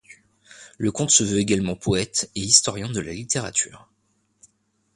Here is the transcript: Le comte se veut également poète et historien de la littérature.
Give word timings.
Le 0.79 0.91
comte 0.91 1.11
se 1.11 1.23
veut 1.23 1.37
également 1.37 1.75
poète 1.75 2.31
et 2.33 2.39
historien 2.39 2.89
de 2.89 2.99
la 2.99 3.13
littérature. 3.13 3.87